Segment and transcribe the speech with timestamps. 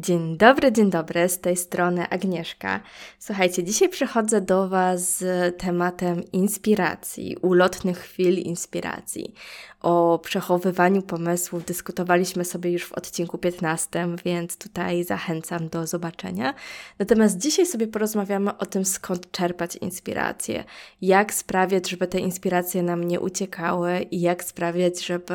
[0.00, 2.80] Dzień dobry, dzień dobry, z tej strony Agnieszka.
[3.18, 9.34] Słuchajcie, dzisiaj przychodzę do Was z tematem inspiracji, ulotnych chwil inspiracji.
[9.80, 16.54] O przechowywaniu pomysłów dyskutowaliśmy sobie już w odcinku 15, więc tutaj zachęcam do zobaczenia.
[16.98, 20.64] Natomiast dzisiaj sobie porozmawiamy o tym, skąd czerpać inspiracje,
[21.02, 25.34] jak sprawiać, żeby te inspiracje nam nie uciekały i jak sprawiać, żeby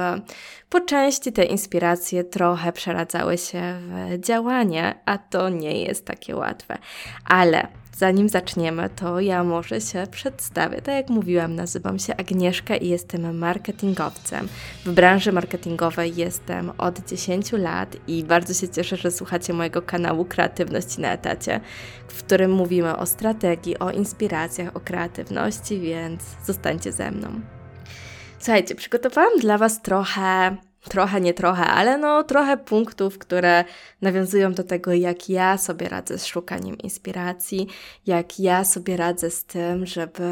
[0.70, 4.20] po części te inspiracje trochę przeradzały się w
[4.54, 6.78] działanie, a to nie jest takie łatwe.
[7.26, 10.82] Ale zanim zaczniemy, to ja może się przedstawię.
[10.82, 14.48] Tak jak mówiłam, nazywam się Agnieszka i jestem marketingowcem.
[14.86, 20.26] W branży marketingowej jestem od 10 lat i bardzo się cieszę, że słuchacie mojego kanału
[20.26, 21.60] Kreatywności na etacie,
[22.08, 27.42] w którym mówimy o strategii, o inspiracjach, o kreatywności, więc zostańcie ze mną.
[28.40, 30.58] Słuchajcie, przygotowałam dla Was trochę
[30.90, 33.66] trochę, nie trochę, ale no trochę punktów, które
[34.02, 37.68] nawiązują do tego, jak ja sobie radzę z szukaniem inspiracji,
[38.06, 40.24] jak ja sobie radzę z tym, żeby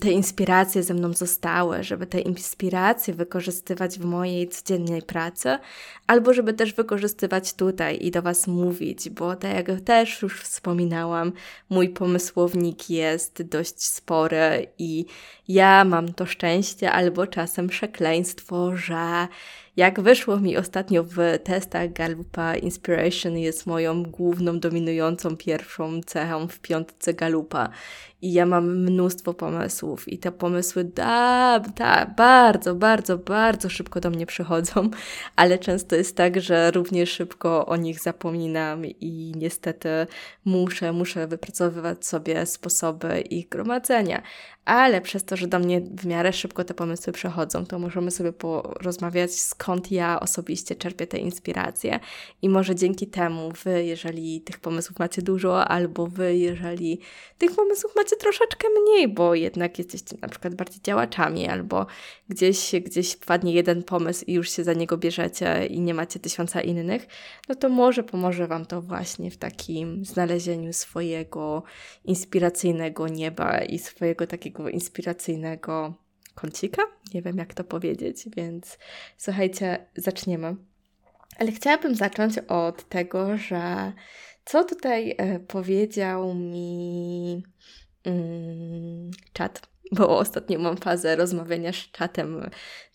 [0.00, 5.58] te inspiracje ze mną zostały, żeby te inspiracje wykorzystywać w mojej codziennej pracy,
[6.06, 11.32] albo żeby też wykorzystywać tutaj i do Was mówić, bo tak jak też już wspominałam,
[11.70, 15.06] mój pomysłownik jest dość spory i
[15.48, 19.28] ja mam to szczęście albo czasem przekleństwo, że
[19.76, 26.58] jak wyszło mi ostatnio w testach Galupa, Inspiration jest moją główną, dominującą pierwszą cechą w
[26.58, 27.68] piątce Galupa.
[28.22, 30.08] I ja mam mnóstwo pomysłów.
[30.08, 34.90] I te pomysły da, da, bardzo, bardzo, bardzo szybko do mnie przychodzą,
[35.36, 39.88] ale często jest tak, że również szybko o nich zapominam i niestety
[40.44, 44.22] muszę, muszę wypracowywać sobie sposoby ich gromadzenia.
[44.64, 48.32] Ale przez to, że do mnie w miarę szybko te pomysły przechodzą, to możemy sobie
[48.32, 52.00] porozmawiać, skąd ja osobiście czerpię te inspiracje.
[52.42, 57.00] I może dzięki temu Wy, jeżeli tych pomysłów macie dużo, albo Wy, jeżeli
[57.38, 61.86] tych pomysłów macie troszeczkę mniej, bo jednak jesteście na przykład bardziej działaczami, albo
[62.28, 66.60] gdzieś, gdzieś wpadnie jeden pomysł i już się za niego bierzecie i nie macie tysiąca
[66.60, 67.06] innych,
[67.48, 71.62] no to może pomoże Wam to właśnie w takim znalezieniu swojego
[72.04, 75.94] inspiracyjnego nieba i swojego takiego takiego inspiracyjnego
[76.34, 76.82] kącika.
[77.14, 78.78] Nie wiem, jak to powiedzieć, więc
[79.16, 80.56] słuchajcie, zaczniemy.
[81.38, 83.92] Ale chciałabym zacząć od tego, że
[84.44, 87.42] co tutaj e, powiedział mi
[88.04, 89.62] mm, czat,
[89.92, 92.50] bo ostatnio mam fazę rozmawiania z czatem,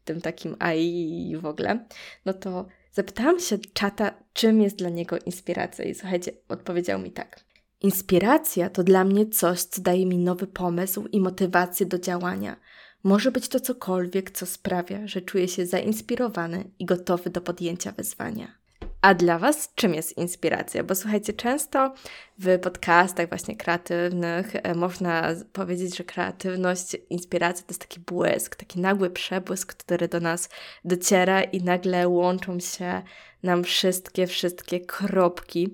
[0.06, 1.86] tym takim AI w ogóle,
[2.26, 7.46] no to zapytałam się czata, czym jest dla niego inspiracja i słuchajcie, odpowiedział mi tak.
[7.82, 12.56] Inspiracja to dla mnie coś, co daje mi nowy pomysł i motywację do działania.
[13.04, 18.65] Może być to cokolwiek, co sprawia, że czuję się zainspirowany i gotowy do podjęcia wyzwania.
[19.02, 20.84] A dla Was czym jest inspiracja?
[20.84, 21.94] Bo słuchajcie, często
[22.40, 28.80] w podcastach właśnie kreatywnych e, można powiedzieć, że kreatywność, inspiracja to jest taki błysk, taki
[28.80, 30.50] nagły przebłysk, który do nas
[30.86, 33.02] dociera i nagle łączą się
[33.44, 35.74] nam wszystkie, wszystkie kropki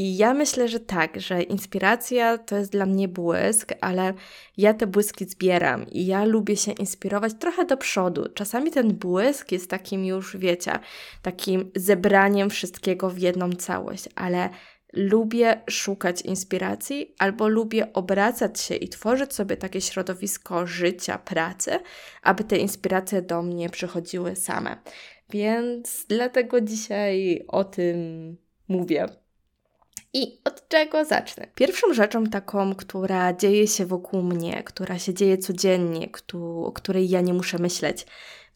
[0.00, 4.14] i ja myślę, że tak, że inspiracja to jest dla mnie błysk, ale
[4.56, 8.28] ja te błyski zbieram i ja lubię się inspirować trochę do przodu.
[8.34, 10.78] Czasami ten błysk jest takim już, wiecie,
[11.22, 14.48] takim zebraniem wszystkiego w jedną całość, ale
[14.92, 21.78] lubię szukać inspiracji albo lubię obracać się i tworzyć sobie takie środowisko życia, pracy,
[22.22, 24.76] aby te inspiracje do mnie przychodziły same.
[25.30, 28.36] Więc dlatego dzisiaj o tym
[28.68, 29.19] mówię.
[30.12, 31.46] I od czego zacznę?
[31.54, 36.08] Pierwszą rzeczą taką, która dzieje się wokół mnie, która się dzieje codziennie,
[36.64, 38.06] o której ja nie muszę myśleć,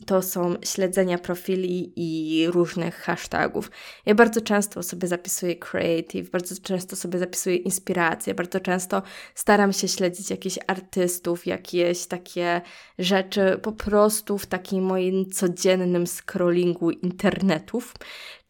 [0.06, 3.70] to są śledzenia profili i różnych hashtagów.
[4.06, 9.02] Ja bardzo często sobie zapisuję creative, bardzo często sobie zapisuję inspiracje, bardzo często
[9.34, 12.60] staram się śledzić jakichś artystów, jakieś takie
[12.98, 17.94] rzeczy po prostu w takim moim codziennym scrollingu internetów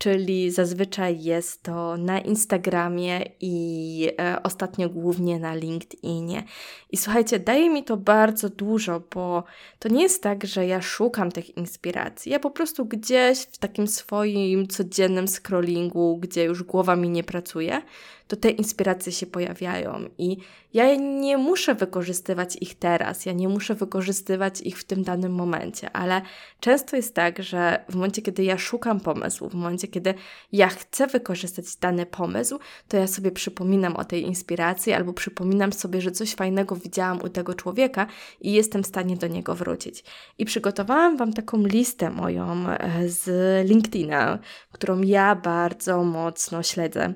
[0.04, 6.44] czyli zazwyczaj jest to na Instagramie i e, ostatnio głównie na LinkedInie.
[6.90, 9.44] I słuchajcie, daje mi to bardzo dużo, bo
[9.78, 12.32] to nie jest tak, że ja szukam tych inspiracji.
[12.32, 17.82] Ja po prostu gdzieś w takim swoim codziennym scrollingu, gdzie już głowa mi nie pracuje,
[18.28, 20.36] to te inspiracje się pojawiają i
[20.74, 25.90] ja nie muszę wykorzystywać ich teraz, ja nie muszę wykorzystywać ich w tym danym momencie,
[25.90, 26.22] ale
[26.60, 30.14] często jest tak, że w momencie, kiedy ja szukam pomysłu, w momencie, kiedy
[30.52, 36.00] ja chcę wykorzystać dany pomysł, to ja sobie przypominam o tej inspiracji albo przypominam sobie,
[36.00, 38.06] że coś fajnego widziałam u tego człowieka
[38.40, 40.04] i jestem w stanie do niego wrócić.
[40.38, 43.28] I przygotowałam Wam taką listę moją e, z
[43.68, 44.38] LinkedIna,
[44.72, 47.14] którą ja bardzo mocno śledzę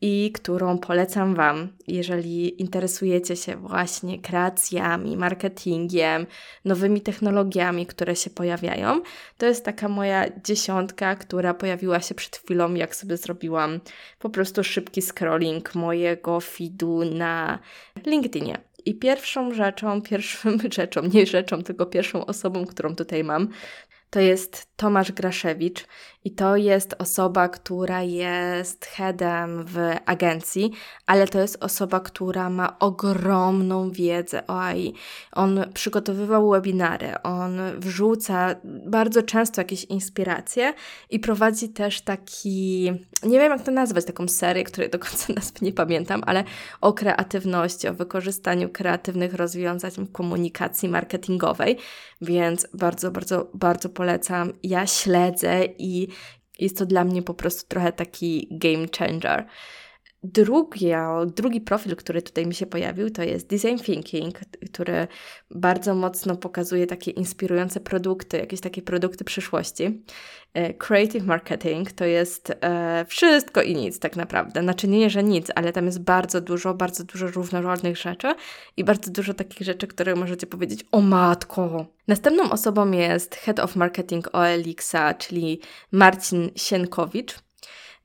[0.00, 6.26] i którą polecam Wam, jeżeli interesujecie się właśnie kreacjami, marketingiem,
[6.64, 9.00] nowymi technologiami, które się pojawiają.
[9.38, 13.80] To jest taka moja dziesiątka, która pojawiła się przed chwilą, jak sobie zrobiłam
[14.18, 17.58] po prostu szybki scrolling mojego feedu na
[18.06, 18.58] LinkedInie.
[18.84, 23.48] I pierwszą rzeczą, pierwszą rzeczą, nie rzeczą, tylko pierwszą osobą, którą tutaj mam,
[24.10, 25.86] to jest Tomasz Graszewicz
[26.24, 30.72] i to jest osoba, która jest headem w agencji,
[31.06, 34.94] ale to jest osoba, która ma ogromną wiedzę o AI.
[35.32, 40.74] On przygotowywał webinary, on wrzuca bardzo często jakieś inspiracje
[41.10, 45.58] i prowadzi też taki, nie wiem jak to nazwać, taką serię, której do końca nazwy
[45.62, 46.44] nie pamiętam, ale
[46.80, 51.76] o kreatywności, o wykorzystaniu kreatywnych rozwiązań komunikacji marketingowej,
[52.20, 54.52] więc bardzo, bardzo, bardzo polecam.
[54.62, 56.10] Ja śledzę i
[56.60, 59.46] jest to dla mnie po prostu trochę taki game changer.
[60.22, 60.90] Drugi,
[61.34, 64.38] drugi profil, który tutaj mi się pojawił, to jest Design Thinking,
[64.72, 65.06] który
[65.50, 70.02] bardzo mocno pokazuje takie inspirujące produkty, jakieś takie produkty przyszłości.
[70.54, 74.62] E, creative Marketing to jest e, wszystko i nic tak naprawdę.
[74.62, 78.34] Znaczy nie, że nic, ale tam jest bardzo dużo, bardzo dużo różnorodnych rzeczy
[78.76, 81.86] i bardzo dużo takich rzeczy, które możecie powiedzieć, o matko!
[82.08, 85.60] Następną osobą jest Head of Marketing OLX-a, czyli
[85.92, 87.49] Marcin Sienkowicz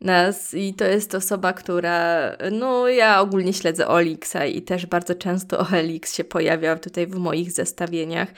[0.02, 5.60] nas i to jest osoba, która, no ja ogólnie śledzę Olixa i też bardzo często
[5.74, 8.30] Olix się pojawia tutaj w moich zestawieniach.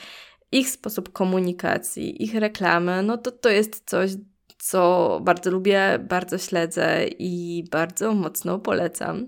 [0.52, 4.12] Ich sposób komunikacji, ich reklamy, no to to jest coś,
[4.58, 9.28] co bardzo lubię, bardzo śledzę i bardzo mocno polecam.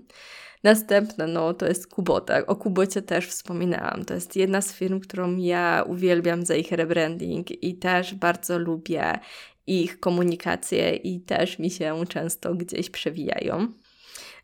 [0.64, 2.46] Następne, no to jest Kubota.
[2.46, 4.04] O Kubocie też wspominałam.
[4.04, 9.18] To jest jedna z firm, którą ja uwielbiam za ich rebranding i też bardzo lubię
[9.70, 13.68] ich komunikację i też mi się często gdzieś przewijają.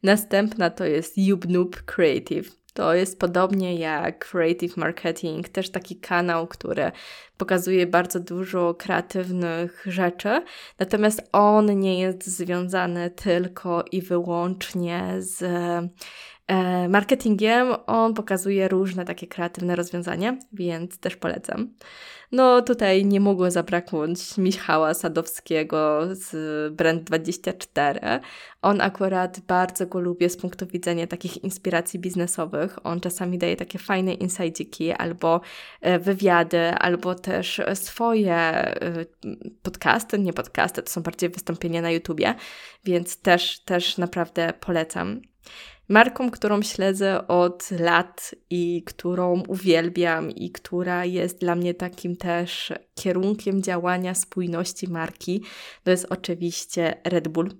[0.03, 2.57] Następna to jest YouBnoob Creative.
[2.75, 6.93] To jest podobnie jak Creative Marketing, też taki kanał, który
[7.37, 10.43] pokazuje bardzo dużo kreatywnych rzeczy,
[10.79, 15.45] natomiast on nie jest związany tylko i wyłącznie z
[16.89, 17.69] marketingiem.
[17.87, 21.75] On pokazuje różne takie kreatywne rozwiązania, więc też polecam.
[22.33, 26.31] No tutaj nie mogło zabraknąć Michała Sadowskiego z
[26.77, 28.21] Brand24.
[28.63, 32.87] On akurat bardzo go lubię z punktu widzenia takich inspiracji biznesowych.
[32.87, 34.61] On czasami daje takie fajne insights
[34.99, 35.41] albo
[35.81, 39.07] e, wywiady, albo też swoje e,
[39.63, 42.35] podcasty, nie podcasty, to są bardziej wystąpienia na YouTubie,
[42.85, 45.21] więc też, też naprawdę polecam.
[45.89, 52.73] Marką, którą śledzę od lat i którą uwielbiam i która jest dla mnie takim też
[52.95, 55.43] kierunkiem działania spójności marki,
[55.85, 57.51] to jest oczywiście Red Bull.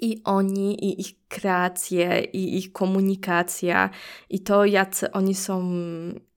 [0.00, 3.90] I oni, i ich kreacje, i ich komunikacja,
[4.30, 5.70] i to, jacy oni są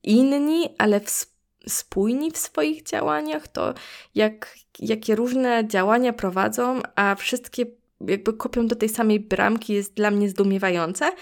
[0.02, 1.00] inni, ale
[1.68, 3.74] spójni w swoich działaniach, to
[4.14, 7.66] jak, jakie różne działania prowadzą, a wszystkie
[8.08, 11.12] jakby kopią do tej samej bramki jest dla mnie zdumiewające,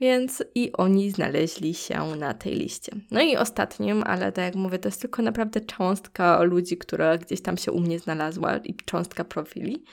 [0.00, 2.92] więc i oni znaleźli się na tej liście.
[3.10, 7.42] No i ostatnim, ale tak jak mówię, to jest tylko naprawdę cząstka ludzi, która gdzieś
[7.42, 9.84] tam się u mnie znalazła i cząstka profili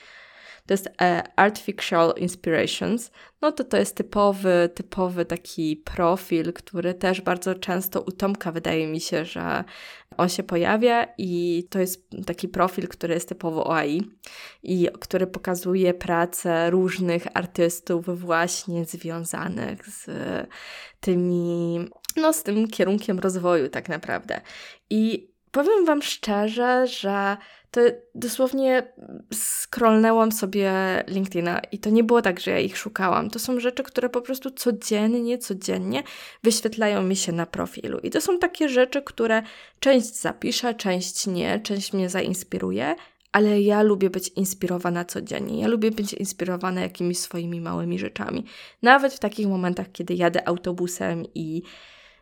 [0.65, 3.11] to jest e, Artificial Inspirations,
[3.41, 8.87] no to to jest typowy, typowy taki profil, który też bardzo często u Tomka wydaje
[8.87, 9.63] mi się, że
[10.17, 14.01] on się pojawia i to jest taki profil, który jest typowo AI
[14.63, 20.09] i który pokazuje pracę różnych artystów właśnie związanych z
[20.99, 21.79] tymi,
[22.15, 24.41] no z tym kierunkiem rozwoju tak naprawdę.
[24.89, 27.37] I powiem Wam szczerze, że
[27.71, 27.81] to
[28.15, 28.93] dosłownie
[29.33, 30.73] scrollnęłam sobie
[31.07, 33.29] LinkedIna i to nie było tak, że ja ich szukałam.
[33.29, 36.03] To są rzeczy, które po prostu codziennie, codziennie
[36.43, 37.99] wyświetlają mi się na profilu.
[37.99, 39.43] I to są takie rzeczy, które
[39.79, 42.95] część zapiszę, część nie, część mnie zainspiruje,
[43.31, 45.61] ale ja lubię być inspirowana codziennie.
[45.61, 48.45] Ja lubię być inspirowana jakimiś swoimi małymi rzeczami.
[48.81, 51.61] Nawet w takich momentach, kiedy jadę autobusem i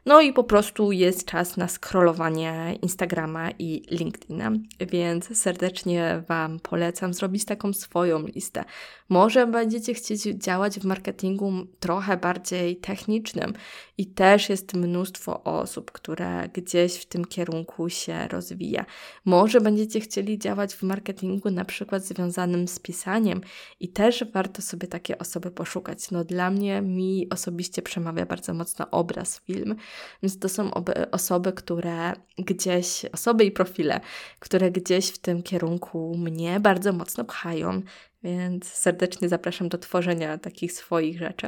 [0.06, 7.14] no i po prostu jest czas na scrollowanie Instagrama i LinkedIna, więc serdecznie Wam polecam
[7.14, 8.64] zrobić taką swoją listę.
[9.12, 13.54] Może będziecie chcieć działać w marketingu trochę bardziej technicznym
[13.98, 18.86] i też jest mnóstwo osób, które gdzieś w tym kierunku się rozwija.
[19.26, 23.42] Może będziecie chcieli działać w marketingu na przykład związanym z pisaniem
[23.80, 26.12] i też warto sobie takie osoby poszukać.
[26.12, 29.76] No dla mnie, mi osobiście przemawia bardzo mocno obraz, film,
[30.24, 30.72] więc to są
[31.12, 34.00] osoby, które gdzieś, osoby i profile,
[34.40, 37.82] które gdzieś w tym kierunku mnie bardzo mocno pchają,
[38.24, 41.48] więc serdecznie zapraszam do tworzenia takich swoich rzeczy.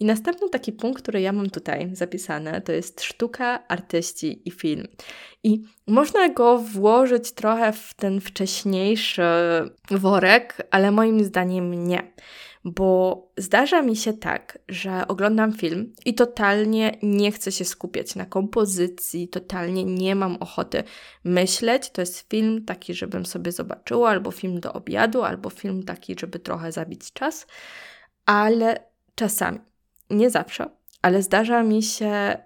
[0.00, 4.86] I następny taki punkt, który ja mam tutaj zapisany, to jest sztuka, artyści i film.
[5.44, 9.22] I można go włożyć trochę w ten wcześniejszy
[9.90, 12.12] worek, ale moim zdaniem nie
[12.64, 18.26] bo zdarza mi się tak, że oglądam film i totalnie nie chcę się skupiać na
[18.26, 20.84] kompozycji, totalnie nie mam ochoty
[21.24, 21.90] myśleć.
[21.90, 26.38] To jest film taki, żebym sobie zobaczyła, albo film do obiadu, albo film taki, żeby
[26.38, 27.46] trochę zabić czas,
[28.26, 29.58] ale czasami,
[30.10, 30.70] nie zawsze,
[31.02, 32.38] ale zdarza mi się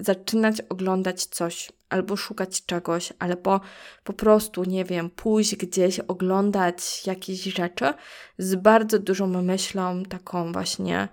[0.00, 3.60] zaczynać oglądać coś albo szukać czegoś, albo
[4.04, 7.94] po prostu, nie wiem, pójść gdzieś, oglądać jakieś rzeczy
[8.38, 11.08] z bardzo dużą myślą, taką właśnie,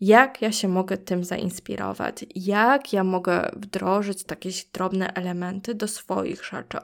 [0.00, 6.44] jak ja się mogę tym zainspirować, jak ja mogę wdrożyć takie drobne elementy do swoich
[6.44, 6.78] rzeczy.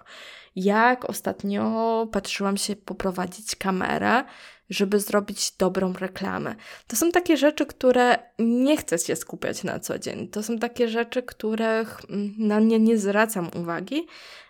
[0.57, 4.25] Jak ostatnio patrzyłam się poprowadzić kamerę,
[4.71, 6.55] żeby zrobić dobrą reklamę.
[6.87, 10.29] To są takie rzeczy, które nie chcę się skupiać na co dzień.
[10.29, 14.07] To są takie rzeczy, których mm, na nie nie zwracam uwagi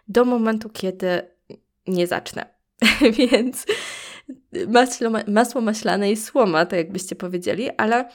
[0.08, 1.22] do momentu, kiedy
[1.86, 2.46] nie zacznę.
[3.18, 3.66] Więc
[4.68, 8.08] masło, masło maślane i słoma, tak jakbyście powiedzieli, ale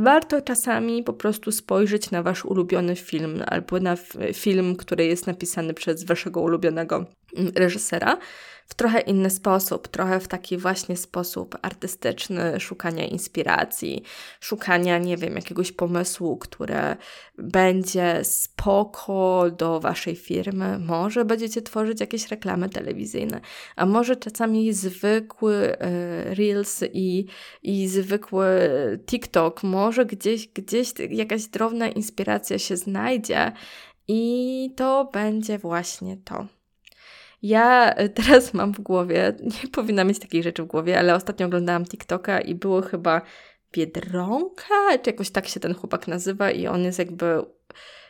[0.00, 3.96] warto czasami po prostu spojrzeć na wasz ulubiony film albo na
[4.32, 7.06] film, który jest napisany przez waszego ulubionego
[7.54, 8.18] reżysera
[8.66, 14.02] w trochę inny sposób, trochę w taki właśnie sposób artystyczny, szukania inspiracji,
[14.40, 16.96] szukania, nie wiem, jakiegoś pomysłu, które
[17.38, 20.78] będzie spoko do waszej firmy.
[20.78, 23.40] Może będziecie tworzyć jakieś reklamy telewizyjne,
[23.76, 27.26] a może czasami zwykły e, Reels i,
[27.62, 28.48] i zwykły
[29.06, 33.52] TikTok, może gdzieś, gdzieś jakaś drobna inspiracja się znajdzie
[34.08, 36.46] i to będzie właśnie to.
[37.44, 41.46] Ja e, teraz mam w głowie, nie powinna mieć takiej rzeczy w głowie, ale ostatnio
[41.46, 43.22] oglądałam TikToka i było chyba
[43.72, 47.44] Biedronka, czy jakoś tak się ten chłopak nazywa i on jest jakby,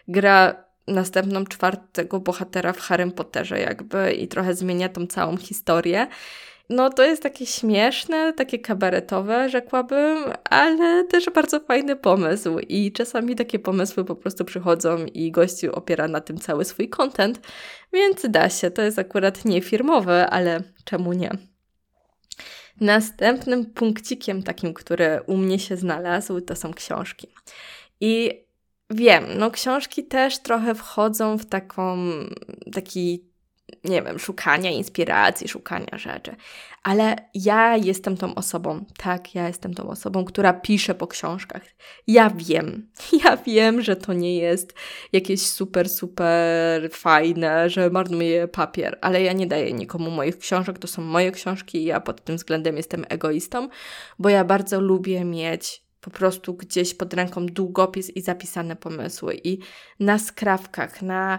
[0.09, 6.07] gra następną czwartego bohatera w Harry Potterze jakby i trochę zmienia tą całą historię.
[6.69, 13.37] No to jest takie śmieszne, takie kabaretowe, rzekłabym, ale też bardzo fajny pomysł i czasami
[13.37, 17.41] takie pomysły po prostu przychodzą i gościu opiera na tym cały swój content,
[17.93, 18.71] więc da się.
[18.71, 21.31] To jest akurat nie firmowe, ale czemu nie?
[22.81, 27.29] Następnym punkcikiem takim, który u mnie się znalazł, to są książki.
[28.01, 28.31] I
[28.91, 31.99] wiem, no książki też trochę wchodzą w taką,
[32.73, 33.34] taki
[33.85, 36.37] nie wiem, szukania inspiracji, szukania rzeczy.
[36.83, 41.63] Ale ja jestem tą osobą, tak, ja jestem tą osobą, która pisze po książkach.
[42.07, 42.91] Ja wiem,
[43.25, 44.75] ja wiem, że to nie jest
[45.13, 50.87] jakieś super, super fajne, że marnuję papier, ale ja nie daję nikomu moich książek, to
[50.87, 53.69] są moje książki i ja pod tym względem jestem egoistą,
[54.19, 59.41] bo ja bardzo lubię mieć po prostu gdzieś pod ręką długopis i zapisane pomysły.
[59.45, 59.59] I
[60.01, 61.39] na skrawkach, na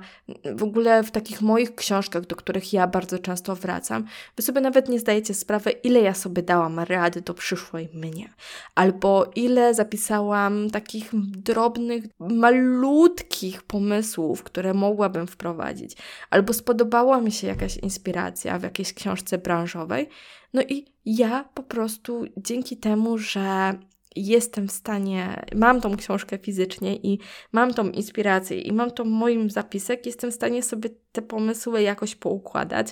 [0.56, 4.06] w ogóle w takich moich książkach, do których ja bardzo często wracam,
[4.36, 8.34] wy sobie nawet nie zdajecie sprawy, ile ja sobie dałam rady do przyszłej mnie.
[8.76, 15.98] Albo ile zapisałam takich drobnych, malutkich pomysłów, które mogłabym wprowadzić.
[16.30, 20.10] Albo spodobała mi się jakaś inspiracja w jakiejś książce branżowej.
[20.54, 23.74] No i ja po prostu dzięki temu, że
[24.16, 27.20] jestem w stanie, mam tą książkę fizycznie i
[27.52, 32.16] mam tą inspirację i mam to moim zapisek, jestem w stanie sobie te pomysły jakoś
[32.16, 32.88] poukładać.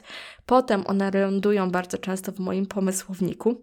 [0.46, 3.62] Potem one lądują bardzo często w moim pomysłowniku.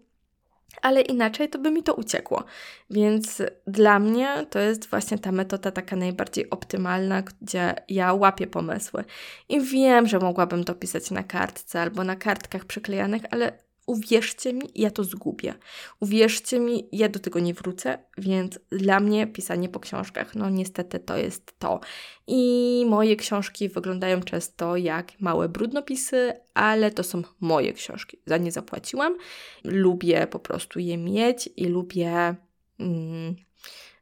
[0.83, 2.45] Ale inaczej to by mi to uciekło.
[2.91, 9.05] Więc dla mnie to jest właśnie ta metoda taka najbardziej optymalna, gdzie ja łapię pomysły.
[9.49, 14.71] I wiem, że mogłabym to pisać na kartce albo na kartkach przyklejanych, ale uwierzcie mi,
[14.75, 15.55] ja to zgubię.
[16.01, 20.99] Uwierzcie mi, ja do tego nie wrócę, więc dla mnie pisanie po książkach, no niestety
[20.99, 21.81] to jest to.
[22.27, 28.19] I moje książki wyglądają często jak małe brudnopisy, ale to są moje książki.
[28.27, 29.17] Za nie zapłaciłam.
[29.65, 32.35] Lubię po prostu je mieć i lubię.
[32.79, 33.37] Mm,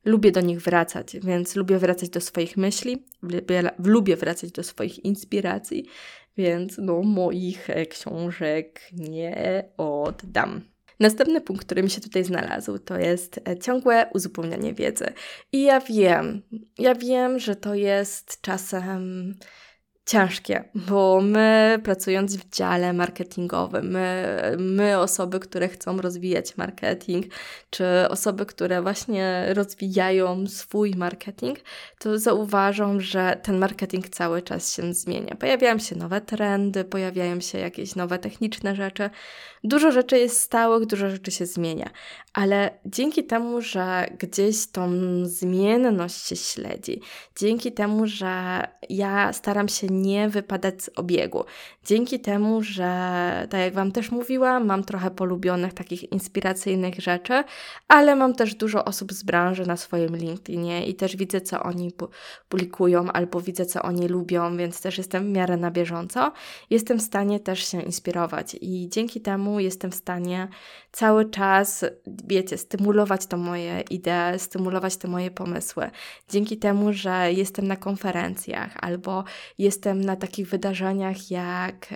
[0.05, 5.05] lubię do nich wracać, więc lubię wracać do swoich myśli, lubię, lubię wracać do swoich
[5.05, 5.87] inspiracji,
[6.39, 10.61] więc no moich e, książek nie oddam.
[11.01, 15.07] Następny punkt, który mi się tutaj znalazł, to jest e, ciągłe uzupełnianie wiedzy.
[15.53, 16.43] I ja wiem,
[16.79, 19.35] ja wiem, że to jest czasem
[20.09, 27.27] ciężkie, bo my pracując w dziale marketingowym, my, my osoby, które chcą rozwijać marketing,
[27.71, 31.59] czy osoby, które właśnie rozwijają swój marketing,
[31.99, 35.35] to zauważą, że ten marketing cały czas się zmienia.
[35.35, 39.11] Pojawiają się nowe trendy, pojawiają się jakieś nowe techniczne rzeczy.
[39.65, 41.91] Dużo rzeczy jest stałych, dużo rzeczy się zmienia,
[42.39, 44.91] ale dzięki temu, że gdzieś tą
[45.25, 47.01] zmienność się śledzi,
[47.37, 51.45] dzięki temu, że ja staram się nie wypadać z obiegu.
[51.85, 52.87] Dzięki temu, że
[53.51, 57.45] tak jak Wam też mówiłam, mam trochę polubionych takich inspiracyjnych rzeczy,
[57.89, 61.93] ale mam też dużo osób z branży na swoim LinkedInie i też widzę, co oni
[62.49, 66.33] publikują, albo widzę, co oni lubią, więc też jestem w miarę na bieżąco.
[66.71, 70.49] Jestem w stanie też się inspirować i dzięki temu jestem w stanie
[70.93, 71.85] cały czas,
[72.29, 75.91] wiecie, stymulować to moje idee, stymulować te moje pomysły.
[76.29, 79.25] Dzięki temu, że jestem na konferencjach albo
[79.59, 81.91] jestem na takich wydarzeniach jak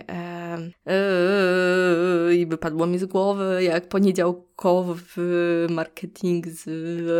[0.85, 6.69] yy, i wypadło mi z głowy, jak poniedziałkowy marketing z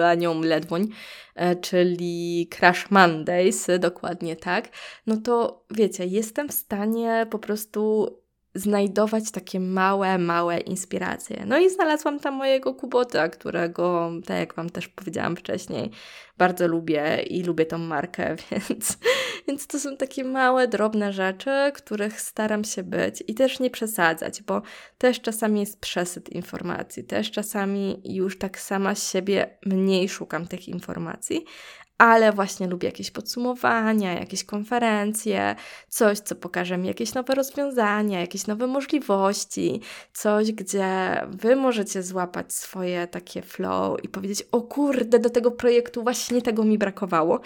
[0.03, 0.87] Anią Ledwoń,
[1.35, 4.69] e, czyli Crash Mondays, dokładnie tak,
[5.07, 8.09] no to wiecie, jestem w stanie po prostu
[8.55, 11.43] znajdować takie małe, małe inspiracje.
[11.45, 15.91] No i znalazłam tam mojego Kubota, którego, tak jak Wam też powiedziałam wcześniej,
[16.37, 18.97] bardzo lubię i lubię tą markę, więc,
[19.47, 24.41] więc to są takie małe, drobne rzeczy, których staram się być i też nie przesadzać,
[24.41, 24.61] bo
[24.97, 31.45] też czasami jest przesyt informacji, też czasami już tak sama siebie mniej szukam tych informacji,
[31.97, 35.55] ale właśnie lubię jakieś podsumowania, jakieś konferencje,
[35.87, 39.81] coś, co pokaże mi jakieś nowe rozwiązania, jakieś nowe możliwości,
[40.13, 46.03] coś, gdzie Wy możecie złapać swoje takie flow i powiedzieć: O kurde, do tego projektu
[46.03, 47.39] właśnie tego mi brakowało,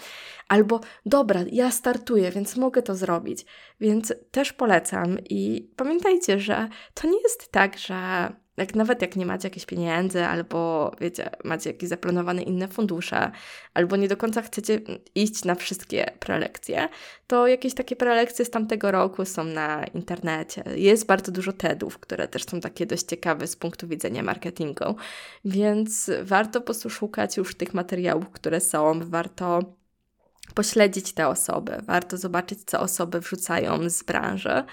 [0.48, 3.46] albo dobra, ja startuję, więc mogę to zrobić.
[3.80, 9.26] Więc też polecam i pamiętajcie, że to nie jest tak, że jak nawet jak nie
[9.26, 13.30] macie jakichś pieniędzy, albo wiecie, macie jakieś zaplanowane inne fundusze,
[13.74, 14.80] albo nie do końca chcecie
[15.14, 16.88] iść na wszystkie prelekcje,
[17.26, 20.64] to jakieś takie prelekcje z tamtego roku są na internecie.
[20.76, 24.96] Jest bardzo dużo TEDów, które też są takie dość ciekawe z punktu widzenia marketingu,
[25.44, 29.77] więc warto posłuchać już tych materiałów, które są, warto
[30.54, 34.64] pośledzić te osoby, warto zobaczyć, co osoby wrzucają z branży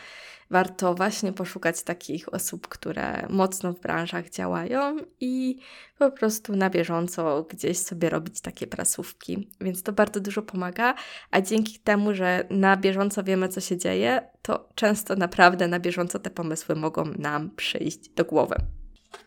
[0.50, 5.60] warto właśnie poszukać takich osób, które mocno w branżach działają i
[6.00, 9.50] po prostu na bieżąco gdzieś sobie robić takie prasówki.
[9.62, 10.96] Więc to bardzo dużo pomaga,
[11.32, 16.20] a dzięki temu, że na bieżąco wiemy, co się dzieje, to często naprawdę na bieżąco
[16.20, 18.56] te pomysły mogą nam przyjść do głowy.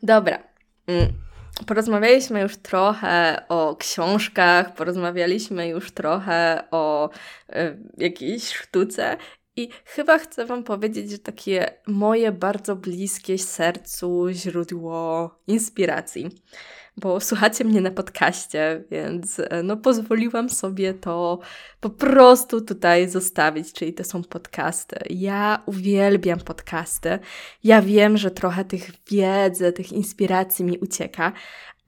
[0.02, 0.38] Dobra.
[0.86, 1.27] Mm.
[1.66, 7.10] Porozmawialiśmy już trochę o książkach, porozmawialiśmy już trochę o
[7.50, 9.16] y, jakiejś sztuce
[9.56, 16.30] i chyba chcę Wam powiedzieć, że takie moje bardzo bliskie sercu źródło inspiracji,
[17.00, 21.38] bo słuchacie mnie na podcaście, więc e, no pozwoliłam sobie to
[21.80, 24.96] po prostu tutaj zostawić, czyli to są podcasty.
[25.10, 27.18] Ja uwielbiam podcasty.
[27.64, 31.32] Ja wiem, że trochę tych wiedzy, tych inspiracji mi ucieka,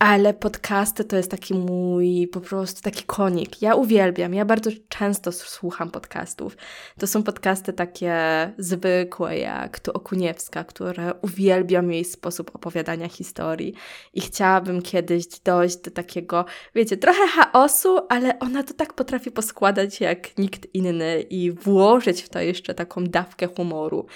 [0.01, 3.63] ale podcasty to jest taki mój po prostu taki konik.
[3.63, 6.57] Ja uwielbiam, ja bardzo często słucham podcastów.
[6.99, 8.15] To są podcasty takie
[8.59, 13.75] zwykłe, jak tu Okuniewska, które uwielbiam jej sposób opowiadania historii
[14.15, 20.01] i chciałabym kiedyś dojść do takiego, wiecie, trochę chaosu, ale ona to tak potrafi poskładać
[20.01, 24.07] jak nikt inny i włożyć w to jeszcze taką dawkę humoru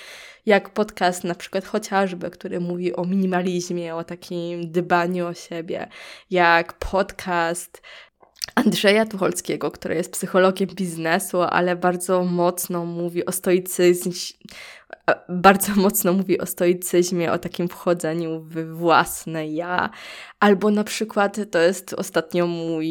[0.46, 5.73] jak podcast na przykład chociażby, który mówi o minimalizmie, o takim dbaniu o siebie,
[6.30, 7.82] jak podcast
[8.54, 14.12] Andrzeja Tucholskiego, który jest psychologiem biznesu, ale bardzo mocno mówi o stoicyzmie,
[15.28, 19.90] bardzo mocno mówi o stoicyzmie, o takim wchodzeniu w własne ja.
[20.40, 22.88] Albo na przykład to jest ostatnio mój,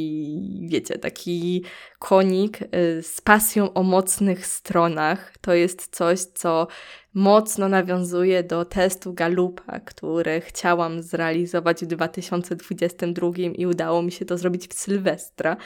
[0.67, 1.63] wiecie, taki
[1.99, 5.33] konik y, z pasją o mocnych stronach.
[5.41, 6.67] To jest coś, co
[7.13, 14.37] mocno nawiązuje do testu Galupa, który chciałam zrealizować w 2022 i udało mi się to
[14.37, 15.57] zrobić w Sylwestra.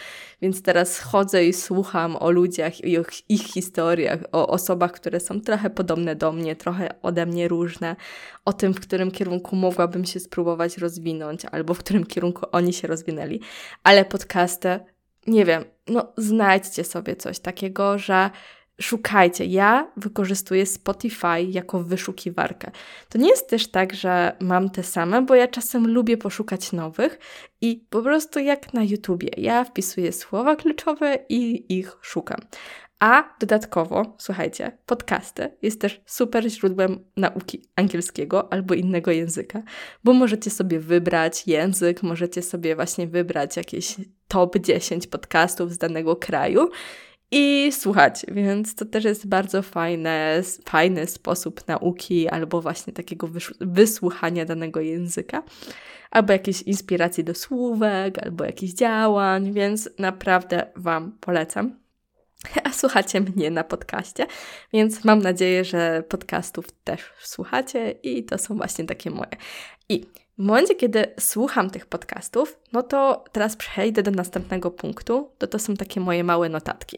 [0.42, 5.42] Więc teraz chodzę i słucham o ludziach i o ich historiach, o osobach, które są
[5.42, 7.96] trochę podobne do mnie, trochę ode mnie różne,
[8.46, 12.88] o tym, w którym kierunku mogłabym się spróbować rozwinąć, albo w którym kierunku oni się
[12.88, 13.42] rozwinęli.
[13.84, 14.80] Ale podcasty,
[15.28, 18.30] nie wiem, no znajdźcie sobie coś takiego, że
[18.82, 19.46] szukajcie.
[19.46, 22.72] Ja wykorzystuję Spotify jako wyszukiwarkę.
[23.10, 27.20] To nie jest też tak, że mam te same, bo ja czasem lubię poszukać nowych
[27.62, 29.30] i po prostu jak na YouTubie.
[29.38, 32.40] Ja wpisuję słowa kluczowe i ich szukam.
[33.00, 39.64] A dodatkowo, słuchajcie, podcasty jest też super źródłem nauki angielskiego albo innego języka,
[40.04, 43.96] bo możecie sobie wybrać język, możecie sobie właśnie wybrać jakieś
[44.28, 46.70] top 10 podcastów z danego kraju
[47.32, 53.30] i słuchać, więc to też jest bardzo fajne, fajny sposób nauki albo właśnie takiego
[53.62, 55.44] wysłuchania danego języka,
[56.12, 61.87] albo jakieś inspiracji do słówek, albo jakichś działań, więc naprawdę Wam polecam.
[62.64, 64.28] A słuchacie mnie na podcaście,
[64.74, 69.38] więc mam nadzieję, że podcastów też słuchacie i to są właśnie takie moje.
[69.90, 70.06] I
[70.38, 75.60] w momencie, kiedy słucham tych podcastów, no to teraz przejdę do następnego punktu, to to
[75.60, 76.98] są takie moje małe notatki.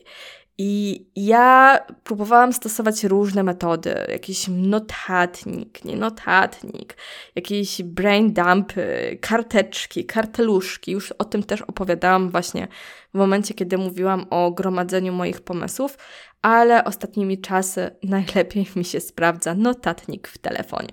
[0.61, 6.97] I ja próbowałam stosować różne metody, jakiś notatnik, nie notatnik,
[7.35, 10.91] jakieś brain dumpy, karteczki, karteluszki.
[10.91, 12.67] Już o tym też opowiadałam właśnie
[13.13, 15.97] w momencie, kiedy mówiłam o gromadzeniu moich pomysłów,
[16.41, 20.89] ale ostatnimi czasy najlepiej mi się sprawdza notatnik w telefonie.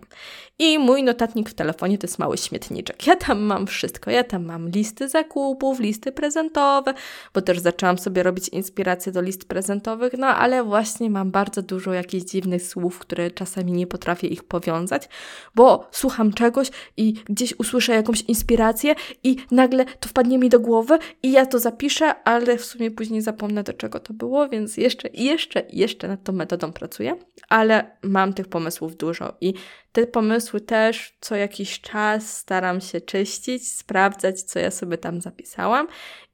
[0.59, 3.07] I mój notatnik w telefonie to jest mały śmietniczek.
[3.07, 4.11] Ja tam mam wszystko.
[4.11, 6.95] Ja tam mam listy zakupów, listy prezentowe,
[7.35, 11.93] bo też zaczęłam sobie robić inspiracje do list prezentowych, no ale właśnie mam bardzo dużo
[11.93, 15.09] jakichś dziwnych słów, które czasami nie potrafię ich powiązać,
[15.55, 20.99] bo słucham czegoś i gdzieś usłyszę jakąś inspirację i nagle to wpadnie mi do głowy
[21.23, 25.09] i ja to zapiszę, ale w sumie później zapomnę do czego to było, więc jeszcze,
[25.09, 25.36] jeszcze,
[25.73, 27.17] jeszcze nad tą metodą pracuję,
[27.49, 29.55] ale mam tych pomysłów dużo i
[29.93, 35.87] te pomysły też co jakiś czas staram się czyścić, sprawdzać, co ja sobie tam zapisałam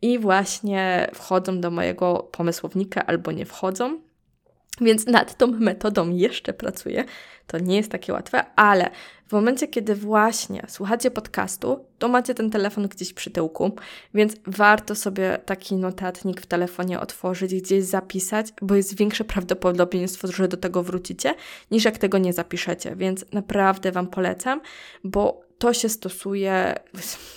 [0.03, 4.12] i właśnie wchodzą do mojego pomysłownika albo nie wchodzą.
[4.80, 7.04] Więc nad tą metodą jeszcze pracuję.
[7.46, 8.90] To nie jest takie łatwe, ale
[9.28, 13.72] w momencie, kiedy właśnie słuchacie podcastu, to macie ten telefon gdzieś przy tyłku,
[14.14, 20.48] więc warto sobie taki notatnik w telefonie otworzyć, gdzieś zapisać, bo jest większe prawdopodobieństwo, że
[20.48, 21.35] do tego wrócicie,
[21.70, 22.96] niż jak tego nie zapiszecie.
[22.96, 24.61] Więc naprawdę Wam polecam,
[25.04, 26.74] bo to się stosuje,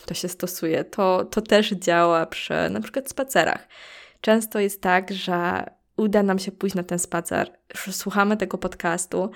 [0.05, 3.67] to się stosuje, to, to też działa przy na przykład spacerach.
[4.21, 5.65] Często jest tak, że
[5.97, 7.51] uda nam się pójść na ten spacer,
[7.91, 9.29] słuchamy tego podcastu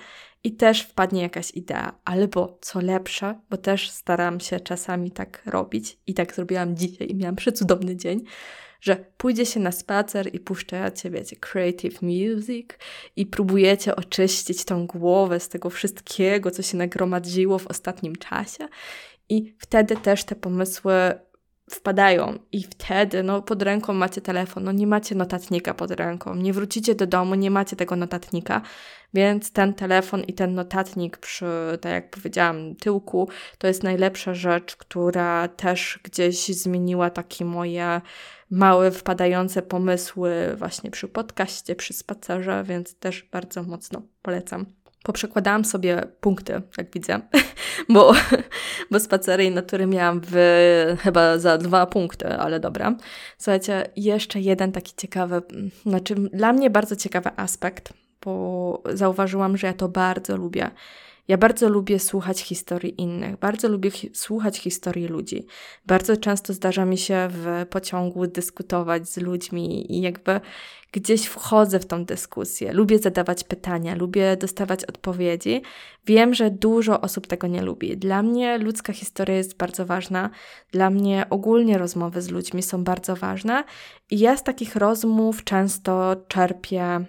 [0.44, 5.98] i też wpadnie jakaś idea, albo co lepsze, bo też staram się czasami tak robić
[6.06, 8.24] i tak zrobiłam dzisiaj i miałam przecudowny dzień,
[8.80, 12.68] że pójdzie się na spacer i puszczacie, wiecie, creative music
[13.16, 18.68] i próbujecie oczyścić tą głowę z tego wszystkiego, co się nagromadziło w ostatnim czasie.
[19.28, 20.92] I wtedy też te pomysły
[21.70, 26.52] wpadają i wtedy no, pod ręką macie telefon, no nie macie notatnika pod ręką, nie
[26.52, 28.62] wrócicie do domu, nie macie tego notatnika,
[29.14, 31.46] więc ten telefon i ten notatnik przy,
[31.80, 33.28] tak jak powiedziałam, tyłku,
[33.58, 38.00] to jest najlepsza rzecz, która też gdzieś zmieniła takie moje
[38.50, 46.02] małe, wpadające pomysły właśnie przy podcaście, przy spacerze, więc też bardzo mocno polecam poprzekładałam sobie
[46.20, 47.20] punkty, jak widzę,
[47.88, 48.12] bo,
[48.90, 50.36] bo spacery i natury miałam w,
[51.00, 52.96] chyba za dwa punkty, ale dobra.
[53.38, 55.42] Słuchajcie, jeszcze jeden taki ciekawy,
[55.86, 57.92] znaczy dla mnie bardzo ciekawy aspekt,
[58.24, 60.70] bo zauważyłam, że ja to bardzo lubię.
[61.30, 65.46] Ja bardzo lubię słuchać historii innych, bardzo lubię hi słuchać historii ludzi.
[65.86, 70.40] Bardzo często zdarza mi się w pociągu dyskutować z ludźmi i jakby
[70.92, 72.72] gdzieś wchodzę w tą dyskusję.
[72.72, 75.62] Lubię zadawać pytania, lubię dostawać odpowiedzi.
[76.06, 77.96] Wiem, że dużo osób tego nie lubi.
[77.96, 80.30] Dla mnie ludzka historia jest bardzo ważna.
[80.72, 83.64] Dla mnie ogólnie rozmowy z ludźmi są bardzo ważne
[84.10, 87.04] i ja z takich rozmów często czerpię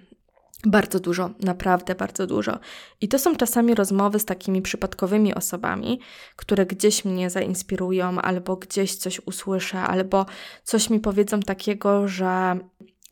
[0.65, 2.59] bardzo dużo, naprawdę bardzo dużo.
[3.01, 5.99] I to są czasami rozmowy z takimi przypadkowymi osobami,
[6.35, 10.25] które gdzieś mnie zainspirują, albo gdzieś coś usłyszę, albo
[10.63, 12.59] coś mi powiedzą takiego, że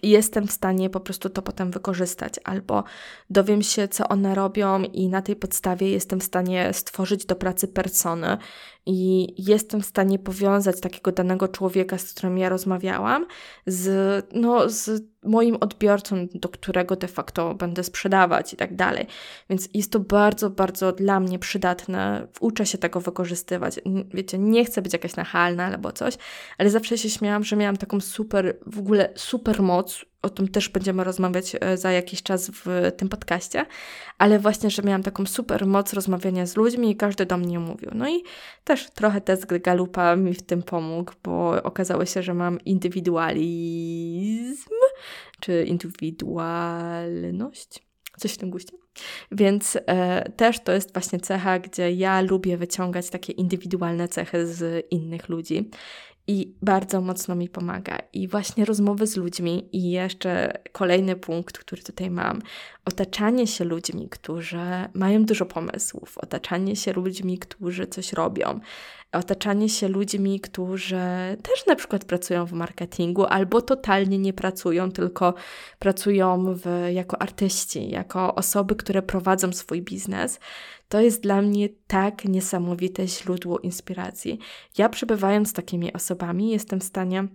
[0.03, 2.83] jestem w stanie po prostu to potem wykorzystać, albo
[3.29, 7.67] dowiem się, co one robią, i na tej podstawie jestem w stanie stworzyć do pracy
[7.67, 8.37] persony,
[8.85, 13.25] i jestem w stanie powiązać takiego danego człowieka, z którym ja rozmawiałam,
[13.65, 19.07] z, no, z moim odbiorcą, do którego de facto będę sprzedawać i tak dalej.
[19.49, 22.27] Więc jest to bardzo, bardzo dla mnie przydatne.
[22.39, 23.79] Uczę się tego wykorzystywać.
[24.13, 26.17] Wiecie, nie chcę być jakaś nachalna albo coś,
[26.57, 30.69] ale zawsze się śmiałam, że miałam taką super, w ogóle super moc o tym też
[30.69, 33.65] będziemy rozmawiać e, za jakiś czas w tym podcaście,
[34.17, 37.91] ale właśnie, że miałam taką super moc rozmawiania z ludźmi i każdy do mnie mówił.
[37.93, 38.23] No i
[38.63, 44.69] też trochę test Galupa mi w tym pomógł, bo okazało się, że mam indywidualizm
[45.39, 47.79] czy indywidualność,
[48.17, 48.77] coś w tym guście.
[49.31, 54.85] Więc e, też to jest właśnie cecha, gdzie ja lubię wyciągać takie indywidualne cechy z
[54.91, 55.69] innych ludzi
[56.29, 57.97] i bardzo mocno mi pomaga.
[58.13, 62.41] I właśnie rozmowy z ludźmi, i jeszcze kolejny punkt, który tutaj mam,
[62.85, 64.59] otaczanie się ludźmi, którzy
[64.93, 68.59] mają dużo pomysłów, otaczanie się ludźmi, którzy coś robią,
[69.11, 71.01] otaczanie się ludźmi, którzy
[71.43, 75.33] też na przykład pracują w marketingu albo totalnie nie pracują, tylko
[75.79, 80.39] pracują w, jako artyści, jako osoby, które prowadzą swój biznes.
[80.89, 84.39] To jest dla mnie tak niesamowite źródło inspiracji.
[84.77, 87.27] Ja przebywając z takimi osobami jestem w stanie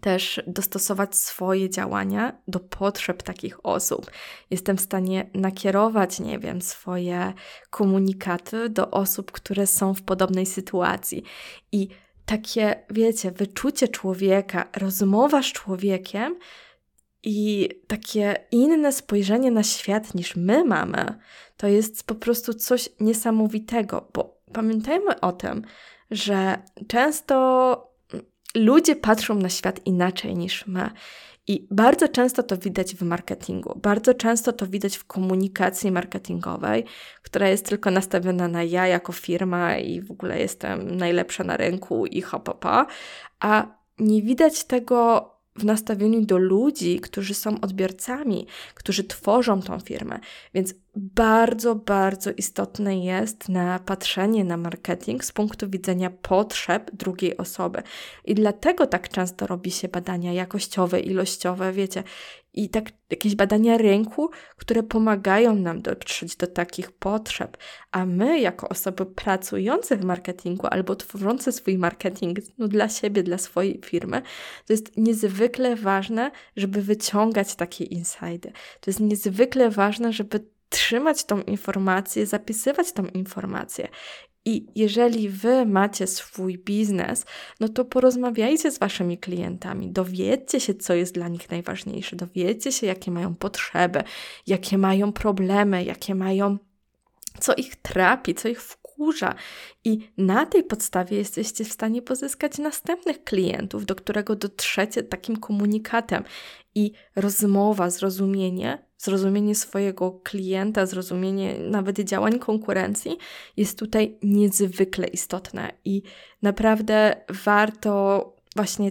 [0.00, 4.10] też dostosować swoje działania do potrzeb takich osób.
[4.50, 7.32] Jestem w stanie nakierować, nie wiem, swoje
[7.70, 11.22] komunikaty do osób, które są w podobnej sytuacji.
[11.72, 11.88] I
[12.26, 16.36] takie, wiecie, wyczucie człowieka, rozmowa z człowiekiem
[17.28, 21.18] i takie inne spojrzenie na świat niż my mamy,
[21.56, 25.62] to jest po prostu coś niesamowitego, bo pamiętajmy o tym,
[26.10, 26.58] że
[26.88, 27.96] często
[28.54, 30.90] ludzie patrzą na świat inaczej niż my.
[31.48, 36.84] I bardzo często to widać w marketingu, bardzo często to widać w komunikacji marketingowej,
[37.22, 42.06] która jest tylko nastawiona na ja jako firma i w ogóle jestem najlepsza na rynku
[42.06, 42.86] i hopopa,
[43.40, 43.66] a
[43.98, 50.20] nie widać tego w nastawieniu do ludzi, którzy są odbiorcami, którzy tworzą tą firmę.
[50.54, 57.82] Więc bardzo, bardzo istotne jest na patrzenie na marketing z punktu widzenia potrzeb drugiej osoby.
[58.24, 62.02] I dlatego tak często robi się badania jakościowe, ilościowe, wiecie,
[62.54, 67.56] i tak jakieś badania rynku, które pomagają nam dotrzeć do takich potrzeb.
[67.92, 73.38] A my, jako osoby pracujące w marketingu albo tworzące swój marketing no, dla siebie, dla
[73.38, 74.22] swojej firmy,
[74.66, 78.52] to jest niezwykle ważne, żeby wyciągać takie insajdy.
[78.80, 83.88] To jest niezwykle ważne, żeby trzymać tą informację, zapisywać tą informację.
[84.48, 87.24] I jeżeli wy macie swój biznes,
[87.60, 92.86] no to porozmawiajcie z waszymi klientami, dowiedzcie się, co jest dla nich najważniejsze, dowiedzcie się,
[92.86, 94.02] jakie mają potrzeby,
[94.46, 96.58] jakie mają problemy, jakie mają,
[97.40, 99.34] co ich trapi, co ich wkurza.
[99.84, 106.24] I na tej podstawie jesteście w stanie pozyskać następnych klientów, do którego dotrzecie takim komunikatem.
[106.74, 113.18] I rozmowa, zrozumienie zrozumienie swojego klienta, zrozumienie nawet działań konkurencji
[113.56, 116.02] jest tutaj niezwykle istotne i
[116.42, 118.90] naprawdę warto właśnie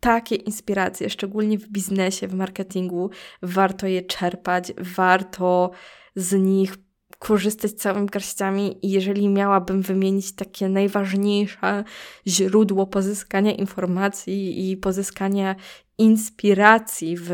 [0.00, 3.10] takie inspiracje, szczególnie w biznesie, w marketingu,
[3.42, 5.70] warto je czerpać, warto
[6.16, 6.76] z nich
[7.20, 11.84] korzystać całymi garściami i jeżeli miałabym wymienić takie najważniejsze
[12.26, 15.56] źródło pozyskania informacji i pozyskania
[15.98, 17.30] inspiracji w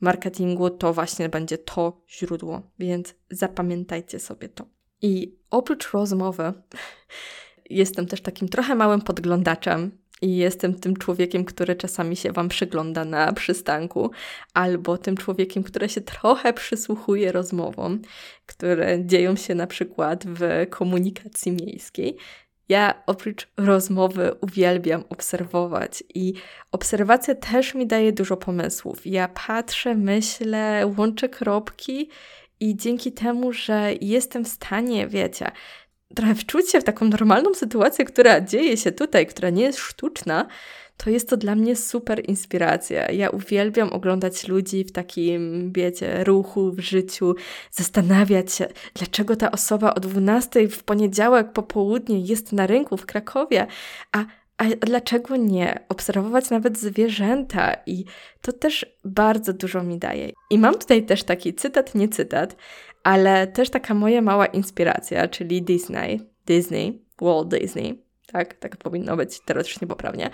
[0.00, 4.64] marketingu, to właśnie będzie to źródło, więc zapamiętajcie sobie to.
[5.02, 6.52] I oprócz rozmowy,
[7.70, 13.04] jestem też takim trochę małym podglądaczem i jestem tym człowiekiem, który czasami się Wam przygląda
[13.04, 14.10] na przystanku,
[14.54, 18.02] albo tym człowiekiem, który się trochę przysłuchuje rozmowom,
[18.46, 22.16] które dzieją się na przykład w komunikacji miejskiej.
[22.68, 26.34] Ja oprócz rozmowy uwielbiam obserwować i
[26.72, 29.06] obserwacja też mi daje dużo pomysłów.
[29.06, 32.08] Ja patrzę, myślę, łączę kropki
[32.60, 35.50] i dzięki temu, że jestem w stanie, wiecie,
[36.14, 40.46] trochę wczuć się w taką normalną sytuację, która dzieje się tutaj, która nie jest sztuczna,
[40.96, 43.10] to jest to dla mnie super inspiracja.
[43.10, 47.34] Ja uwielbiam oglądać ludzi w takim, wiecie, ruchu, w życiu,
[47.70, 53.06] zastanawiać się, dlaczego ta osoba o 12 w poniedziałek po południu jest na rynku w
[53.06, 53.66] Krakowie,
[54.12, 54.24] a
[54.58, 55.84] a dlaczego nie?
[55.88, 58.04] Obserwować nawet zwierzęta i
[58.40, 60.30] to też bardzo dużo mi daje.
[60.50, 62.56] I mam tutaj też taki cytat, nie cytat,
[63.08, 69.40] ale też taka moja mała inspiracja, czyli Disney, Disney, Walt Disney, tak, tak powinno być
[69.40, 70.30] teoretycznie poprawnie.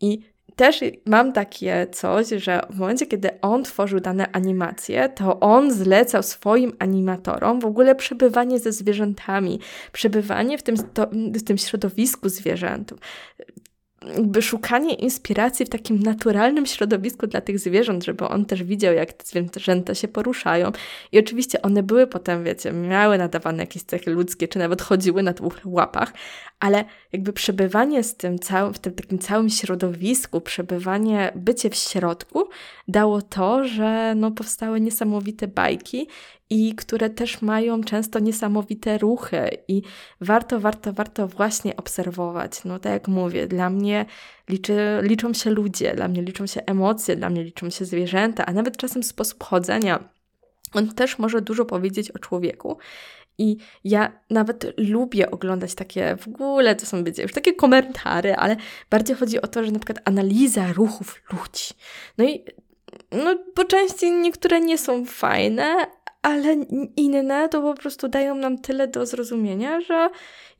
[0.00, 0.20] I
[0.56, 6.22] też mam takie coś, że w momencie, kiedy on tworzył dane animacje, to on zlecał
[6.22, 9.60] swoim animatorom w ogóle przebywanie ze zwierzętami,
[9.92, 12.94] przebywanie w tym, to, w tym środowisku zwierząt
[14.06, 19.12] jakby szukanie inspiracji w takim naturalnym środowisku dla tych zwierząt, żeby on też widział, jak
[19.12, 20.72] te zwierzęta się poruszają.
[21.12, 25.32] I oczywiście one były potem, wiecie, miały nadawane jakieś cechy ludzkie, czy nawet chodziły na
[25.32, 26.12] dwóch łapach,
[26.60, 32.48] ale jakby przebywanie z tym całym, w tym takim całym środowisku, przebywanie, bycie w środku
[32.88, 36.08] dało to, że no, powstały niesamowite bajki
[36.50, 39.82] i które też mają często niesamowite ruchy i
[40.20, 42.64] warto, warto, warto właśnie obserwować.
[42.64, 44.06] No tak jak mówię, dla mnie
[44.48, 48.52] liczy, liczą się ludzie, dla mnie liczą się emocje, dla mnie liczą się zwierzęta, a
[48.52, 50.08] nawet czasem sposób chodzenia.
[50.74, 52.78] On też może dużo powiedzieć o człowieku.
[53.38, 58.56] I ja nawet lubię oglądać takie w ogóle, to są wiecie, już takie komentary, ale
[58.90, 61.74] bardziej chodzi o to, że na przykład analiza ruchów ludzi.
[62.18, 62.44] No i
[63.12, 65.86] no, po części niektóre nie są fajne,
[66.22, 66.54] ale
[66.96, 70.10] inne to po prostu dają nam tyle do zrozumienia, że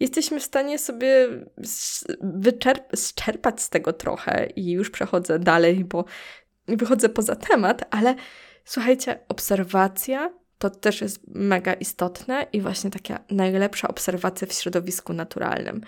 [0.00, 1.28] jesteśmy w stanie sobie
[2.20, 6.04] wyczerpać z tego trochę i już przechodzę dalej, bo
[6.68, 8.14] wychodzę poza temat, ale
[8.64, 15.80] słuchajcie, obserwacja to też jest mega istotne i właśnie taka najlepsza obserwacja w środowisku naturalnym.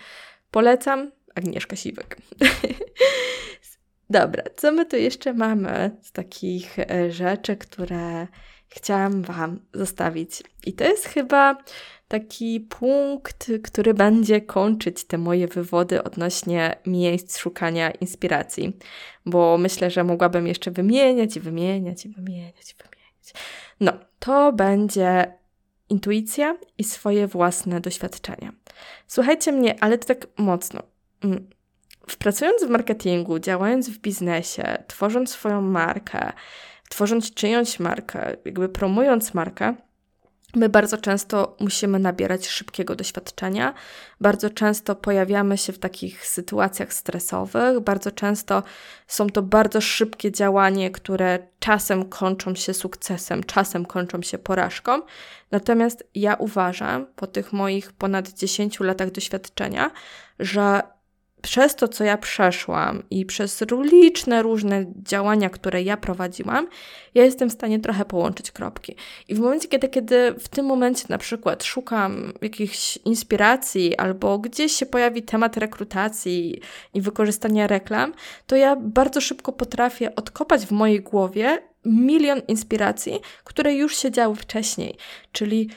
[0.50, 2.16] Polecam Agnieszka Siwek.
[4.10, 8.26] Dobra, co my tu jeszcze mamy z takich e, rzeczy, które
[8.68, 10.42] chciałam Wam zostawić?
[10.66, 11.56] I to jest chyba
[12.08, 18.76] taki punkt, który będzie kończyć te moje wywody odnośnie miejsc szukania inspiracji,
[19.26, 23.32] bo myślę, że mogłabym jeszcze wymieniać i wymieniać i wymieniać i wymieniać.
[23.80, 25.32] No, to będzie
[25.88, 28.52] intuicja i swoje własne doświadczenia.
[29.06, 30.82] Słuchajcie mnie, ale to tak mocno.
[32.16, 36.32] Pracując w marketingu, działając w biznesie, tworząc swoją markę,
[36.88, 39.74] tworząc czyjąś markę, jakby promując markę,
[40.54, 43.74] My bardzo często musimy nabierać szybkiego doświadczenia,
[44.20, 48.62] bardzo często pojawiamy się w takich sytuacjach stresowych, bardzo często
[49.06, 55.02] są to bardzo szybkie działania, które czasem kończą się sukcesem, czasem kończą się porażką.
[55.50, 59.90] Natomiast ja uważam, po tych moich ponad 10 latach doświadczenia,
[60.38, 60.82] że
[61.42, 66.66] przez to, co ja przeszłam i przez liczne różne działania, które ja prowadziłam,
[67.14, 68.96] ja jestem w stanie trochę połączyć kropki.
[69.29, 74.72] I w momencie, kiedy, kiedy w tym momencie na przykład szukam jakichś inspiracji albo gdzieś
[74.72, 76.61] się pojawi temat rekrutacji
[76.94, 78.12] i wykorzystania reklam,
[78.46, 84.37] to ja bardzo szybko potrafię odkopać w mojej głowie milion inspiracji, które już się działy
[84.37, 84.96] wcześniej.
[85.33, 85.68] Czyli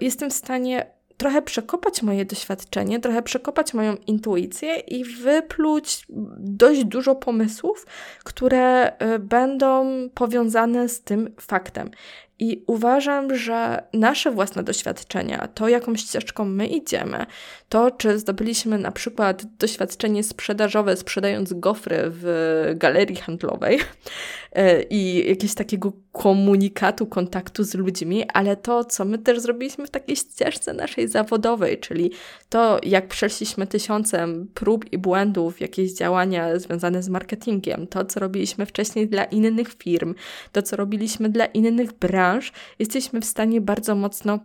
[0.00, 6.06] jestem w stanie trochę przekopać moje doświadczenie, trochę przekopać moją intuicję i wypluć
[6.38, 7.86] dość dużo pomysłów,
[8.24, 11.90] które y, będą powiązane z tym faktem.
[12.38, 17.26] I uważam, że nasze własne doświadczenia, to jaką ścieżką my idziemy,
[17.68, 23.78] to czy zdobyliśmy na przykład doświadczenie sprzedażowe, sprzedając gofry w galerii handlowej
[24.52, 29.90] e, i jakiegoś takiego komunikatu, kontaktu z ludźmi, ale to, co my też zrobiliśmy w
[29.90, 32.10] takiej ścieżce naszej zawodowej, czyli
[32.48, 38.66] to, jak przeszliśmy tysiącem prób i błędów, jakieś działania związane z marketingiem, to, co robiliśmy
[38.66, 40.14] wcześniej dla innych firm,
[40.52, 44.38] to, co robiliśmy dla innych branż, branż, jesteśmy w stanie bardzo mocno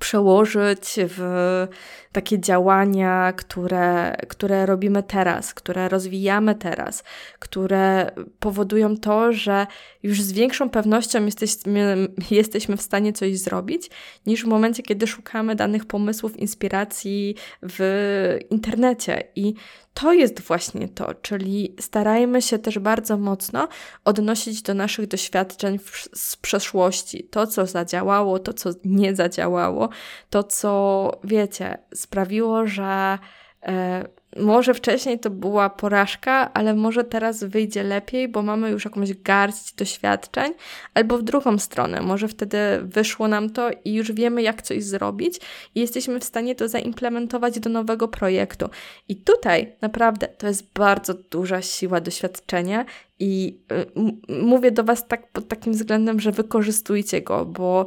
[0.00, 1.66] przełożyć w
[2.12, 7.04] takie działania, które, które robimy teraz, które rozwijamy teraz,
[7.38, 9.66] które powodują to, że
[10.02, 13.90] już z większą pewnością jesteśmy, jesteśmy w stanie coś zrobić,
[14.26, 19.24] niż w momencie, kiedy szukamy danych pomysłów, inspiracji w internecie.
[19.36, 19.54] I
[19.94, 23.68] to jest właśnie to, czyli starajmy się też bardzo mocno
[24.04, 27.24] odnosić do naszych doświadczeń w, z przeszłości.
[27.24, 29.88] To, co zadziałało, to, co nie zadziałało,
[30.30, 33.18] to, co wiecie, sprawiło, że
[33.62, 39.14] e, może wcześniej to była porażka, ale może teraz wyjdzie lepiej, bo mamy już jakąś
[39.14, 40.52] garść doświadczeń,
[40.94, 45.40] albo w drugą stronę, może wtedy wyszło nam to i już wiemy, jak coś zrobić
[45.74, 48.68] i jesteśmy w stanie to zaimplementować do nowego projektu.
[49.08, 52.84] I tutaj naprawdę to jest bardzo duża siła doświadczenia
[53.18, 57.86] i y, mówię do Was tak pod takim względem, że wykorzystujcie go, bo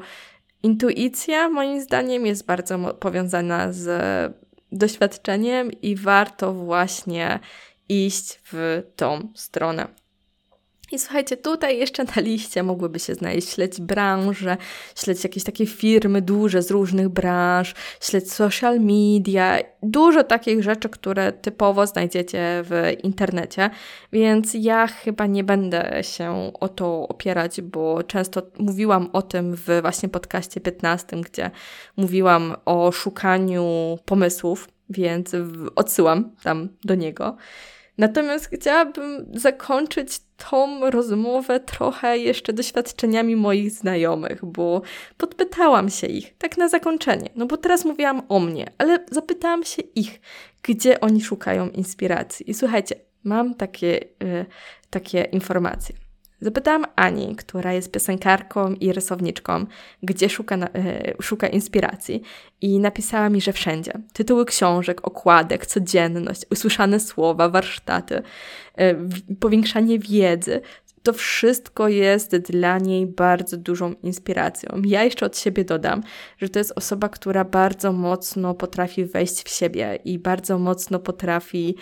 [0.63, 3.87] intuicja moim zdaniem jest bardzo powiązana z
[4.71, 7.39] doświadczeniem i warto właśnie
[7.89, 10.00] iść w tą stronę.
[10.91, 14.57] I słuchajcie, tutaj jeszcze na liście mogłyby się znaleźć śledź branże,
[14.95, 21.31] śledź jakieś takie firmy duże z różnych branż, śledź social media, dużo takich rzeczy, które
[21.31, 23.69] typowo znajdziecie w internecie,
[24.11, 29.67] więc ja chyba nie będę się o to opierać, bo często mówiłam o tym w
[29.81, 31.51] właśnie podcaście 15, gdzie
[31.97, 35.31] mówiłam o szukaniu pomysłów, więc
[35.75, 37.37] odsyłam tam do niego.
[38.01, 44.81] Natomiast chciałabym zakończyć tą rozmowę trochę jeszcze doświadczeniami moich znajomych, bo
[45.17, 49.81] podpytałam się ich tak na zakończenie, no bo teraz mówiłam o mnie, ale zapytałam się
[49.81, 50.21] ich,
[50.63, 52.49] gdzie oni szukają inspiracji.
[52.49, 54.45] I słuchajcie, mam takie, y,
[54.89, 55.95] takie informacje.
[56.41, 59.65] Zapytałam Ani, która jest piosenkarką i rysowniczką,
[60.03, 62.21] gdzie szuka, na, e, szuka inspiracji
[62.61, 63.93] i napisała mi, że wszędzie.
[64.13, 68.21] Tytuły książek, okładek, codzienność, usłyszane słowa, warsztaty,
[68.75, 68.95] e,
[69.39, 70.61] powiększanie wiedzy
[71.03, 74.81] to wszystko jest dla niej bardzo dużą inspiracją.
[74.85, 76.03] Ja jeszcze od siebie dodam,
[76.37, 81.75] że to jest osoba, która bardzo mocno potrafi wejść w siebie i bardzo mocno potrafi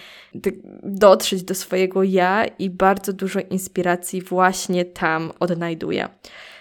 [0.84, 6.08] dotrzeć do swojego ja i bardzo dużo inspiracji właśnie tam odnajduje.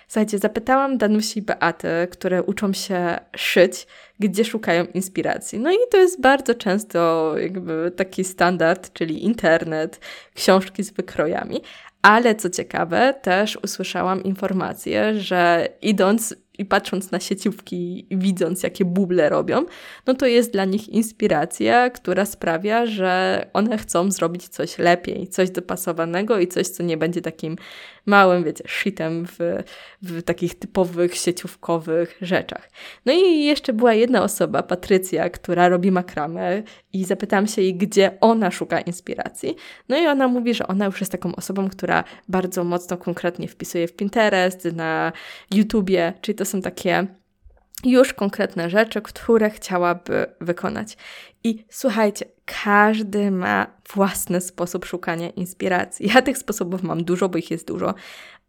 [0.09, 3.87] Słuchajcie, zapytałam Danusi i Beaty, które uczą się szyć,
[4.19, 5.59] gdzie szukają inspiracji.
[5.59, 10.01] No i to jest bardzo często jakby taki standard, czyli internet,
[10.35, 11.61] książki z wykrojami,
[12.03, 19.29] ale co ciekawe, też usłyszałam informację, że idąc i patrząc na sieciówki widząc, jakie buble
[19.29, 19.65] robią,
[20.07, 25.51] no to jest dla nich inspiracja, która sprawia, że one chcą zrobić coś lepiej, coś
[25.51, 27.57] dopasowanego i coś, co nie będzie takim
[28.07, 29.39] małym, wiecie, shitem w,
[30.03, 32.71] w takich typowych sieciówkowych rzeczach.
[33.07, 38.19] No i jeszcze była jedna osoba, Patrycja, która robi makramę i zapytałam się jej, gdzie
[38.21, 39.57] ona szuka inspiracji.
[39.89, 43.89] No i ona mówi, że ona już jest taką osobą, która bardzo mocno konkretnie wpisuje
[43.89, 45.13] w Pinterest, na
[45.51, 47.07] YouTubie, czyli to są takie
[47.84, 50.96] już konkretne rzeczy, które chciałaby wykonać.
[51.44, 56.11] I słuchajcie, każdy ma własny sposób szukania inspiracji.
[56.14, 57.94] Ja tych sposobów mam dużo, bo ich jest dużo,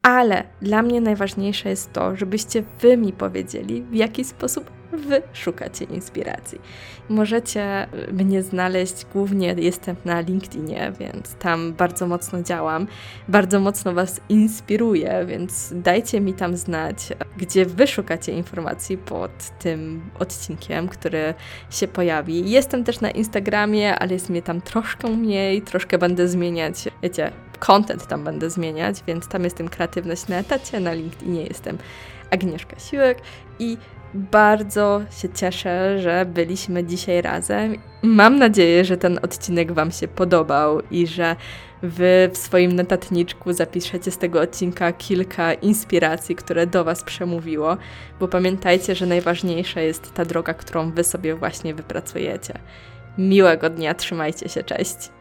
[0.03, 5.85] ale dla mnie najważniejsze jest to, żebyście wy mi powiedzieli, w jaki sposób wy szukacie
[5.85, 6.61] inspiracji.
[7.09, 12.87] Możecie mnie znaleźć, głównie jestem na LinkedInie, więc tam bardzo mocno działam,
[13.27, 16.97] bardzo mocno was inspiruję, więc dajcie mi tam znać,
[17.37, 21.33] gdzie wy szukacie informacji pod tym odcinkiem, który
[21.69, 22.49] się pojawi.
[22.51, 28.07] Jestem też na Instagramie, ale jest mnie tam troszkę mniej, troszkę będę zmieniać, wiecie, content
[28.07, 31.78] tam będę zmieniać, więc tam jestem kreatywność na etacie, na LinkedInie jestem
[32.32, 33.18] Agnieszka Siłek
[33.60, 33.78] i
[34.14, 37.76] bardzo się cieszę, że byliśmy dzisiaj razem.
[38.01, 41.36] Mam nadzieję, że ten odcinek Wam się podobał i że
[41.82, 47.78] Wy w swoim notatniczku zapiszecie z tego odcinka kilka inspiracji, które do Was przemówiło,
[48.20, 52.53] bo pamiętajcie, że najważniejsza jest ta droga, którą Wy sobie właśnie wypracujecie.
[53.18, 55.18] Miłego dnia, trzymajcie się, cześć!